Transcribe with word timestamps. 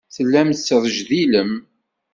Tellam 0.15 0.49
tettrejdilem. 0.53 1.51